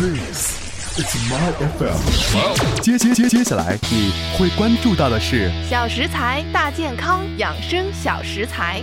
[0.00, 2.80] This it's my FM。
[2.80, 8.82] 接接接接下来你会关注到的是小食材大健康养生小食材。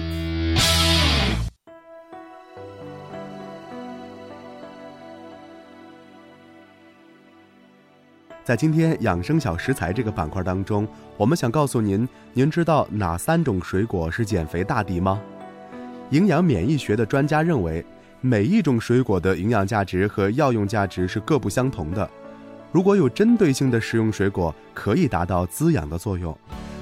[8.43, 10.87] 在今天养生小食材这个板块当中，
[11.17, 15.19] 我们想告诉您，您知道哪三种水果是减肥大敌吗？
[16.11, 17.83] 营养免疫学的专家认为。
[18.21, 22.09] 每一种水果的营养价值和药用价值是各不相同的。
[22.71, 26.33] 如果有针对性的食用水果，可以达到滋养的作用；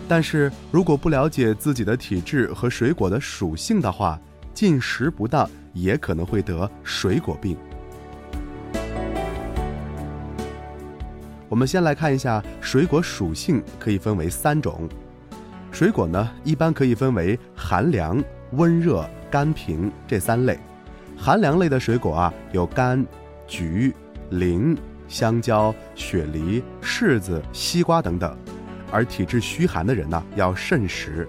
[0.07, 4.19] 但是如果不了解自己的体质和水果的属性的话，
[4.53, 7.57] 进食不当也可能会得水果病。
[11.49, 14.87] 我们先来看一下水果属性，可以分为三种。
[15.71, 20.57] 水果呢，一般可以分为寒凉、温热、甘平这三类。
[21.17, 23.03] 寒凉类的水果啊，有柑、
[23.47, 23.93] 橘、
[24.29, 28.37] 梨、香蕉、雪梨、柿子、西瓜等等，
[28.91, 31.27] 而体质虚寒的人呢，要慎食。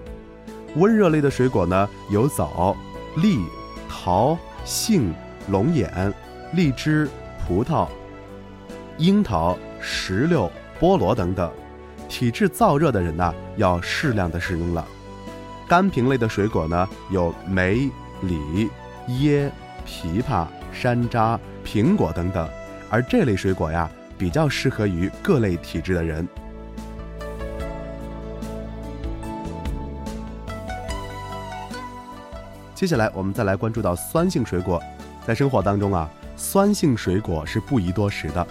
[0.75, 2.75] 温热类的水果呢，有枣、
[3.15, 3.39] 栗、
[3.89, 5.13] 桃、杏、
[5.49, 6.13] 龙眼、
[6.53, 7.09] 荔枝、
[7.47, 7.87] 葡萄、
[8.97, 11.51] 樱桃、石榴、菠萝等等，
[12.07, 14.85] 体质燥热的人呢，要适量的食用了。
[15.67, 17.89] 甘平类的水果呢，有梅、
[18.21, 18.69] 李、
[19.07, 19.49] 椰。
[19.87, 22.47] 枇杷、山楂、苹果等等，
[22.89, 26.27] 而这类水果呀，比较适合于各类体质的人。
[32.75, 34.79] 接下来，我们再来关注到酸性水果，
[35.25, 38.45] 在生活当中啊，酸性水果是不宜多食的。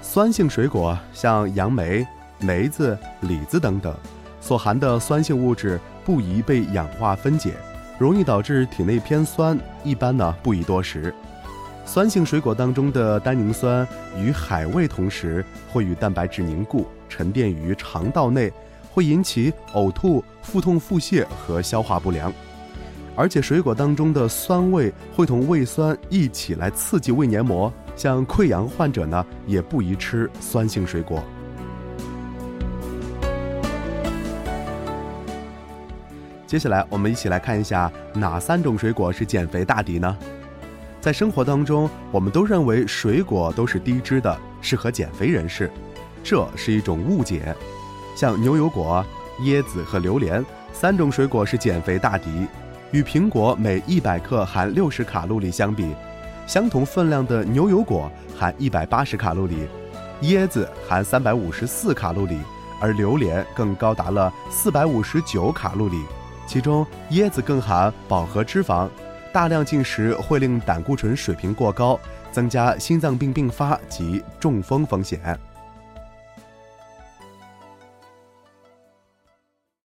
[0.00, 2.06] 酸性水果像杨梅、
[2.38, 3.94] 梅子、李子等等，
[4.40, 7.52] 所含的酸性物质不宜被氧化分解。
[8.00, 11.14] 容易导致体内偏酸，一般呢不宜多食。
[11.84, 18.50] 酸性水果当中的单宁酸与海味同食，会与蛋白质凝固，沉淀于肠道内，
[18.90, 22.32] 会引起呕吐、腹痛、腹泻和消化不良。
[23.14, 31.22] 而且水果当中的酸味会同胃酸一起来刺激胃黏膜，像溃疡患者呢也不宜吃酸性水果。
[36.50, 40.16] 接下来，我们一起来看一下哪三种水果是减肥大敌呢？
[41.00, 45.70] 在生活当中，我们都认为水果都是低脂的，适合减肥人士，
[46.24, 47.54] 这是一种误解。
[48.16, 49.06] 像牛油果、
[49.42, 52.48] 椰子和榴莲三种水果是减肥大敌，
[52.90, 55.94] 与苹果每一百克含六十卡路里相比，
[56.48, 59.68] 相同分量的牛油果含一百八十卡路里，
[60.22, 62.40] 椰子含三百五十四卡路里，
[62.80, 66.02] 而榴莲更高达了四百五十九卡路里。
[66.50, 68.88] 其中，椰子更含饱和脂肪，
[69.32, 71.96] 大量进食会令胆固醇水平过高，
[72.32, 75.38] 增加心脏病并发及中风风险。